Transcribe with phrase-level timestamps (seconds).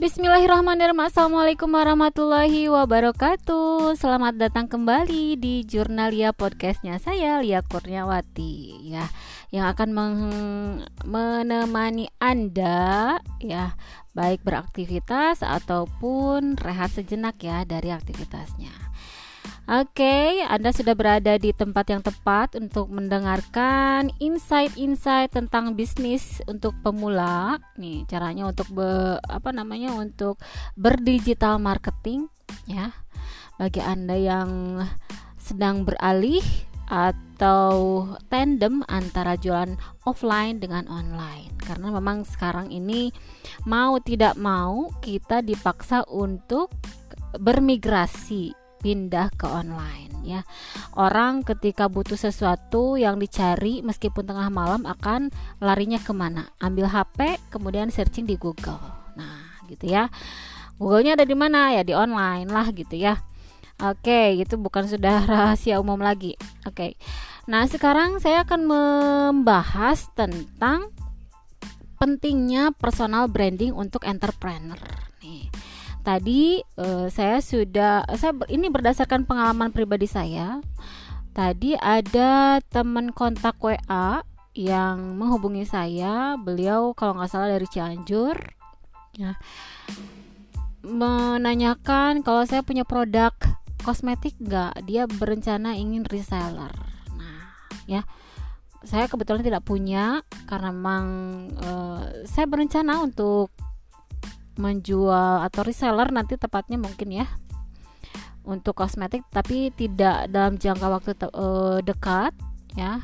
[0.00, 1.12] Bismillahirrahmanirrahim.
[1.12, 4.00] Assalamualaikum warahmatullahi wabarakatuh.
[4.00, 9.04] Selamat datang kembali di Jurnalia podcastnya saya Lia Kurniawati ya.
[9.52, 9.88] Yang akan
[11.04, 13.76] menemani Anda ya
[14.16, 18.89] Baik beraktivitas ataupun rehat sejenak ya dari aktivitasnya
[19.70, 26.74] Oke, okay, Anda sudah berada di tempat yang tepat untuk mendengarkan insight-insight tentang bisnis untuk
[26.82, 27.62] pemula.
[27.78, 29.94] Nih, caranya untuk be, apa namanya?
[29.94, 30.42] untuk
[30.74, 32.26] berdigital marketing
[32.66, 32.90] ya.
[33.62, 34.50] Bagi Anda yang
[35.38, 36.42] sedang beralih
[36.90, 41.54] atau tandem antara jualan offline dengan online.
[41.62, 43.14] Karena memang sekarang ini
[43.70, 46.74] mau tidak mau kita dipaksa untuk
[47.38, 50.40] bermigrasi pindah ke online ya.
[50.96, 55.28] Orang ketika butuh sesuatu yang dicari meskipun tengah malam akan
[55.60, 56.48] larinya ke mana?
[56.58, 58.80] Ambil HP kemudian searching di Google.
[59.14, 60.08] Nah gitu ya.
[60.80, 63.20] Googlenya ada di mana ya di online lah gitu ya.
[63.80, 66.36] Oke, itu bukan sudah rahasia umum lagi.
[66.68, 66.96] Oke.
[67.48, 70.92] Nah, sekarang saya akan membahas tentang
[71.96, 74.76] pentingnya personal branding untuk entrepreneur.
[75.24, 75.48] Nih
[76.00, 80.58] tadi uh, saya sudah saya ini berdasarkan pengalaman pribadi saya.
[81.30, 84.24] Tadi ada teman kontak WA
[84.56, 86.34] yang menghubungi saya.
[86.34, 88.36] Beliau kalau nggak salah dari Cianjur.
[89.14, 89.38] Ya.
[90.82, 93.30] Menanyakan kalau saya punya produk
[93.86, 94.82] kosmetik nggak.
[94.84, 96.74] Dia berencana ingin reseller.
[97.14, 97.54] Nah
[97.86, 98.02] ya.
[98.80, 101.06] Saya kebetulan tidak punya karena memang
[101.60, 103.52] uh, saya berencana untuk
[104.60, 107.26] menjual atau reseller nanti tepatnya mungkin ya
[108.44, 112.32] untuk kosmetik tapi tidak dalam jangka waktu uh, dekat
[112.74, 113.00] ya.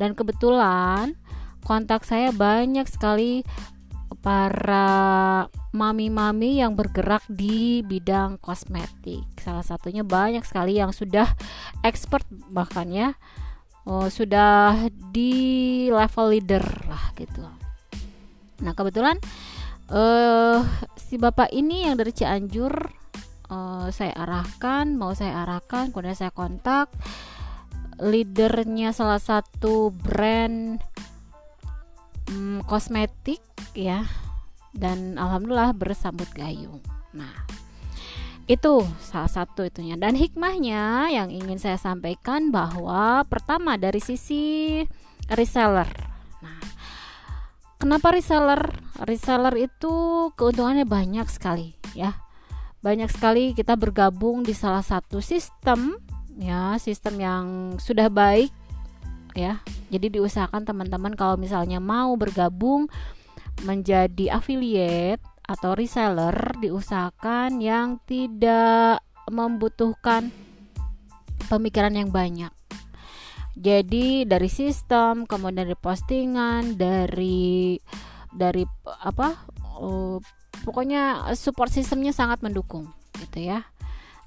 [0.00, 1.12] Dan kebetulan
[1.62, 3.44] kontak saya banyak sekali
[4.24, 9.24] para mami-mami yang bergerak di bidang kosmetik.
[9.40, 11.28] Salah satunya banyak sekali yang sudah
[11.84, 13.08] expert bahkan ya.
[13.88, 17.44] Oh, sudah di level leader lah gitu.
[18.60, 19.59] Nah kebetulan uh,
[20.94, 22.70] si bapak ini yang dari Cianjur
[23.50, 26.90] uh, saya arahkan mau saya arahkan kemudian saya kontak.
[28.00, 30.80] Leadernya salah satu brand
[32.30, 33.42] um, kosmetik
[33.74, 34.06] ya.
[34.70, 36.80] Dan alhamdulillah bersambut gayung.
[37.10, 37.34] Nah
[38.46, 39.98] itu salah satu itunya.
[39.98, 44.80] Dan hikmahnya yang ingin saya sampaikan bahwa pertama dari sisi
[45.30, 46.09] reseller
[47.80, 48.60] Kenapa reseller?
[49.08, 49.92] Reseller itu
[50.36, 52.12] keuntungannya banyak sekali ya.
[52.84, 55.96] Banyak sekali kita bergabung di salah satu sistem
[56.36, 57.44] ya, sistem yang
[57.80, 58.52] sudah baik
[59.32, 59.64] ya.
[59.88, 62.84] Jadi diusahakan teman-teman kalau misalnya mau bergabung
[63.64, 69.00] menjadi affiliate atau reseller diusahakan yang tidak
[69.32, 70.28] membutuhkan
[71.48, 72.52] pemikiran yang banyak
[73.58, 77.78] jadi dari sistem kemudian dari postingan dari
[78.30, 79.34] dari apa
[79.82, 80.22] uh,
[80.62, 83.66] pokoknya support sistemnya sangat mendukung gitu ya.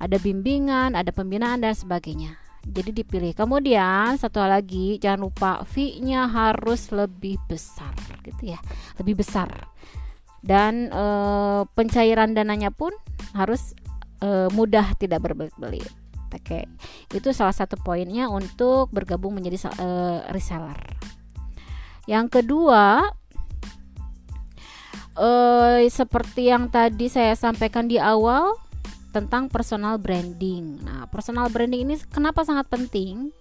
[0.00, 2.40] Ada bimbingan ada pembinaan dan sebagainya.
[2.60, 3.32] Jadi dipilih.
[3.36, 7.92] Kemudian satu lagi jangan lupa fee-nya harus lebih besar
[8.24, 8.60] gitu ya.
[9.00, 9.48] Lebih besar.
[10.40, 11.04] Dan e,
[11.76, 12.92] pencairan dananya pun
[13.36, 13.76] harus
[14.24, 15.99] e, mudah tidak berbelit-belit
[16.30, 16.66] Oke,
[17.10, 20.78] itu salah satu poinnya untuk bergabung menjadi uh, reseller.
[22.06, 23.02] Yang kedua,
[25.18, 28.54] uh, seperti yang tadi saya sampaikan di awal
[29.10, 30.78] tentang personal branding.
[30.86, 33.34] Nah, personal branding ini kenapa sangat penting?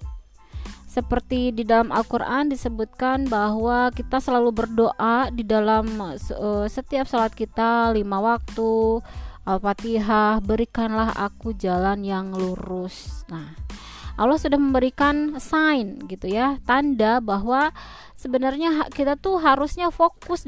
[0.90, 7.94] Seperti di dalam Al-Quran disebutkan bahwa kita selalu berdoa di dalam uh, setiap salat kita
[7.94, 8.98] lima waktu
[9.48, 13.24] Al-Fatihah, berikanlah aku jalan yang lurus.
[13.32, 13.56] Nah,
[14.20, 17.72] Allah sudah memberikan sign gitu ya, tanda bahwa
[18.20, 20.44] sebenarnya kita tuh harusnya fokus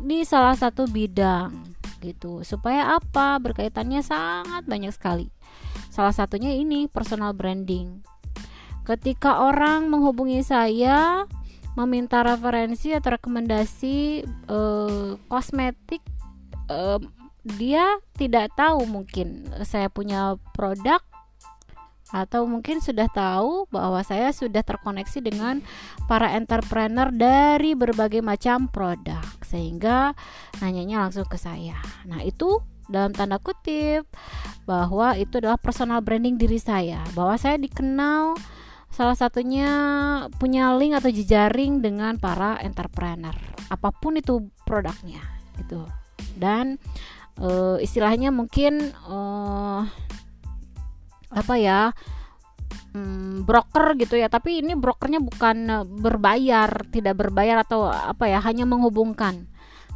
[0.00, 1.52] di salah satu bidang
[2.00, 2.40] gitu.
[2.42, 3.36] Supaya apa?
[3.36, 5.28] Berkaitannya sangat banyak sekali.
[5.92, 8.00] Salah satunya ini personal branding.
[8.88, 11.28] Ketika orang menghubungi saya
[11.76, 16.02] meminta referensi atau rekomendasi eh, kosmetik
[16.72, 16.98] eh,
[17.44, 21.00] dia tidak tahu mungkin saya punya produk
[22.10, 25.62] atau mungkin sudah tahu bahwa saya sudah terkoneksi dengan
[26.10, 30.18] para entrepreneur dari berbagai macam produk sehingga
[30.58, 31.78] nanyanya langsung ke saya.
[32.10, 32.58] Nah, itu
[32.90, 34.10] dalam tanda kutip
[34.66, 38.34] bahwa itu adalah personal branding diri saya, bahwa saya dikenal
[38.90, 39.70] salah satunya
[40.42, 43.32] punya link atau jejaring dengan para entrepreneur
[43.70, 45.22] apa pun itu produknya
[45.62, 45.86] gitu.
[46.34, 46.82] Dan
[47.40, 49.82] uh, istilahnya mungkin uh,
[51.30, 51.90] apa ya
[52.94, 54.28] um, broker gitu ya.
[54.28, 59.48] Tapi ini brokernya bukan berbayar tidak berbayar atau apa ya hanya menghubungkan.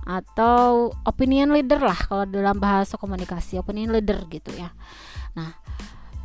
[0.05, 4.73] Atau opinion leader lah kalau dalam bahasa komunikasi opinion leader gitu ya.
[5.37, 5.56] Nah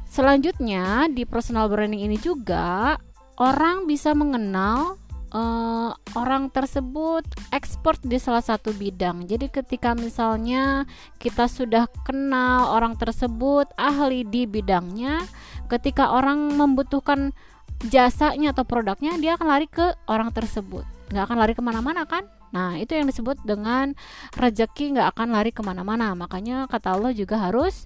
[0.10, 2.98] selanjutnya di personal branding ini juga
[3.40, 5.00] orang bisa mengenal
[5.34, 9.26] uh, orang tersebut expert di salah satu bidang.
[9.26, 10.86] Jadi ketika misalnya
[11.18, 15.26] kita sudah kenal orang tersebut ahli di bidangnya,
[15.70, 17.34] ketika orang membutuhkan
[17.88, 20.84] jasanya atau produknya, dia akan lari ke orang tersebut.
[21.10, 22.28] Nggak akan lari ke mana-mana kan?
[22.50, 23.94] Nah itu yang disebut dengan
[24.34, 26.14] rezeki nggak akan lari ke mana-mana.
[26.18, 27.86] Makanya kata Allah juga harus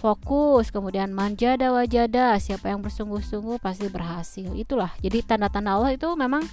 [0.00, 6.44] fokus kemudian manjada wajada siapa yang bersungguh-sungguh pasti berhasil itulah jadi tanda-tanda Allah itu memang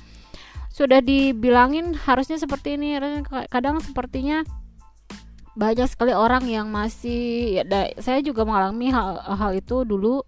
[0.72, 2.96] sudah dibilangin harusnya seperti ini.
[3.52, 4.42] Kadang sepertinya
[5.52, 10.24] banyak sekali orang yang masih ya, da, saya juga mengalami hal, hal itu dulu.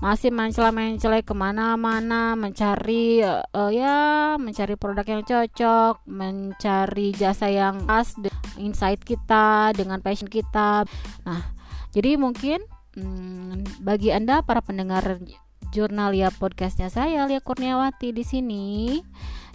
[0.00, 8.08] Masih mencela-mencela ke mana-mana mencari uh, ya mencari produk yang cocok mencari jasa yang pas
[8.56, 10.88] insight kita dengan passion kita.
[11.28, 11.52] Nah
[11.92, 12.64] jadi mungkin
[12.96, 15.20] hmm, bagi anda para pendengar
[15.68, 18.66] jurnal ya podcastnya saya Lia Kurniawati di sini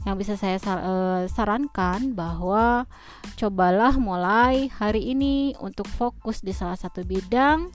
[0.06, 2.86] yang bisa saya uh, sarankan bahwa
[3.36, 7.74] cobalah mulai hari ini untuk fokus di salah satu bidang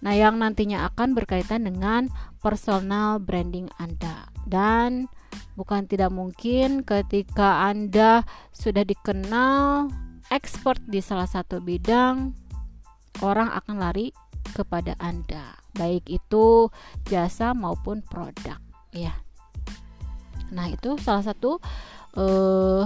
[0.00, 2.08] nah yang nantinya akan berkaitan dengan
[2.40, 4.32] personal branding Anda.
[4.48, 5.12] Dan
[5.54, 9.92] bukan tidak mungkin ketika Anda sudah dikenal
[10.32, 12.32] expert di salah satu bidang
[13.20, 14.16] orang akan lari
[14.56, 15.60] kepada Anda.
[15.76, 16.72] Baik itu
[17.04, 18.56] jasa maupun produk.
[18.96, 19.20] Ya
[20.50, 21.58] Nah, itu salah satu
[22.18, 22.84] uh,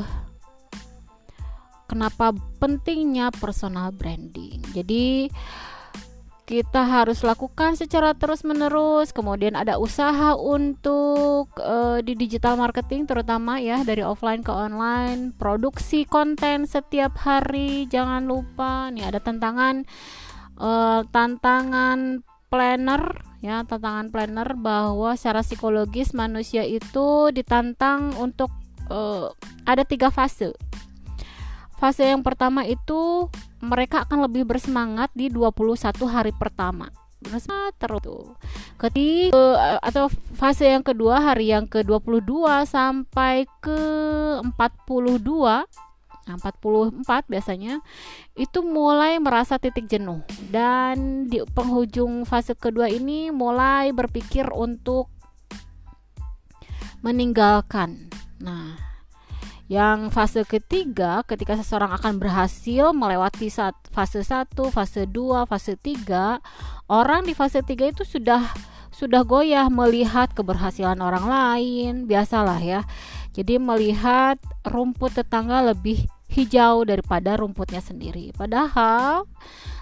[1.88, 4.60] kenapa pentingnya personal branding.
[4.72, 5.28] Jadi
[6.44, 9.16] kita harus lakukan secara terus-menerus.
[9.16, 16.04] Kemudian ada usaha untuk uh, di digital marketing terutama ya dari offline ke online, produksi
[16.04, 17.88] konten setiap hari.
[17.88, 19.88] Jangan lupa nih ada tantangan
[20.60, 22.20] uh, tantangan
[22.52, 23.02] planner
[23.44, 28.48] ya tantangan planner bahwa secara psikologis manusia itu ditantang untuk
[28.88, 29.28] uh,
[29.68, 30.56] ada tiga fase.
[31.76, 33.28] Fase yang pertama itu
[33.60, 35.76] mereka akan lebih bersemangat di 21
[36.08, 36.88] hari pertama.
[37.20, 37.44] Terus
[38.00, 38.32] tuh
[38.80, 42.24] ketika uh, atau fase yang kedua hari yang ke 22
[42.64, 43.80] sampai ke
[44.40, 44.56] 42
[46.24, 47.84] Nah, 44 biasanya
[48.32, 55.12] itu mulai merasa titik jenuh dan di penghujung fase kedua ini mulai berpikir untuk
[57.04, 58.08] meninggalkan.
[58.40, 58.80] Nah,
[59.68, 66.40] yang fase ketiga ketika seseorang akan berhasil melewati saat fase 1, fase 2, fase 3,
[66.88, 68.48] orang di fase 3 itu sudah
[68.94, 72.80] sudah goyah melihat keberhasilan orang lain, biasalah ya.
[73.34, 78.34] Jadi melihat rumput tetangga lebih hijau daripada rumputnya sendiri.
[78.34, 79.30] Padahal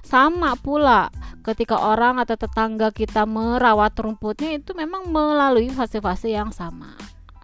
[0.05, 1.09] sama pula
[1.41, 6.93] ketika orang atau tetangga kita merawat rumputnya itu memang melalui fase-fase yang sama.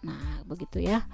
[0.04, 1.08] Nah, begitu ya.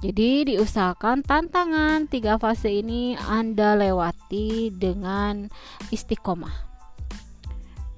[0.00, 5.52] Jadi diusahakan tantangan tiga fase ini Anda lewati dengan
[5.92, 6.72] istiqomah.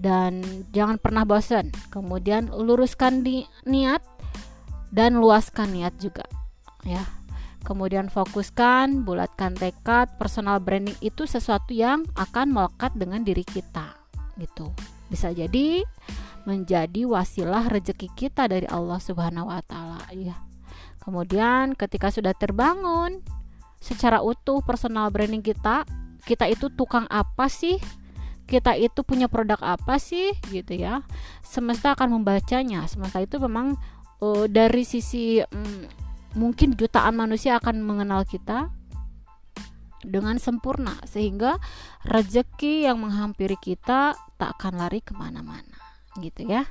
[0.03, 0.43] Dan
[0.75, 1.71] jangan pernah bosan.
[1.95, 4.03] Kemudian luruskan di niat
[4.91, 6.27] dan luaskan niat juga.
[6.83, 7.07] Ya,
[7.63, 13.95] kemudian fokuskan, bulatkan tekad, personal branding itu sesuatu yang akan melekat dengan diri kita
[14.37, 14.71] gitu.
[15.09, 15.87] Bisa jadi
[16.43, 20.35] menjadi wasilah rezeki kita dari Allah Subhanahu wa taala ya.
[21.03, 23.23] Kemudian ketika sudah terbangun
[23.83, 25.87] secara utuh personal branding kita,
[26.27, 27.79] kita itu tukang apa sih?
[28.47, 31.03] Kita itu punya produk apa sih gitu ya.
[31.47, 32.87] Semesta akan membacanya.
[32.91, 33.79] Semesta itu memang
[34.23, 36.02] uh, dari sisi um,
[36.33, 38.73] mungkin jutaan manusia akan mengenal kita
[40.03, 41.63] dengan sempurna sehingga
[42.03, 45.79] rezeki yang menghampiri kita tak akan lari ke mana-mana
[46.19, 46.67] gitu ya.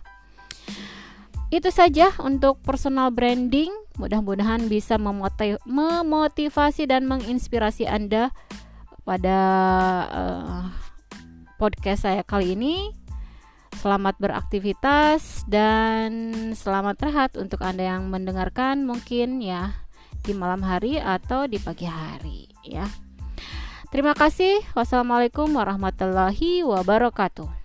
[1.51, 3.72] Itu saja untuk personal branding.
[4.00, 4.96] Mudah-mudahan bisa
[5.68, 8.32] memotivasi dan menginspirasi anda
[9.03, 9.38] pada
[10.08, 10.63] uh,
[11.60, 13.00] podcast saya kali ini
[13.82, 16.14] Selamat beraktivitas dan
[16.54, 19.74] selamat rehat untuk Anda yang mendengarkan mungkin ya
[20.22, 22.86] di malam hari atau di pagi hari ya.
[23.90, 24.62] Terima kasih.
[24.78, 27.61] Wassalamualaikum warahmatullahi wabarakatuh.